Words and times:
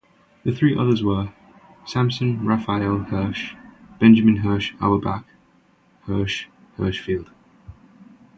The 0.43 0.51
three 0.51 0.75
others 0.75 1.03
were: 1.03 1.29
Samson 1.85 2.43
Raphael 2.43 3.03
Hirsch, 3.11 3.53
Benjamin 3.99 4.37
Hirsch 4.37 4.73
Auerbach, 4.81 5.25
Hirsch 6.07 6.47
Hirschfeld. 6.79 7.29